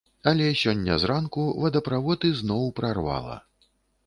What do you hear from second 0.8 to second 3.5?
зранку вадаправод ізноў прарвала.